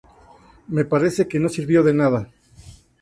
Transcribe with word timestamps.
me 0.69 0.83
parece 0.83 1.27
que 1.27 1.37
no 1.39 1.47
sirvió 1.47 1.83
de 1.83 1.93
nada 1.93 2.27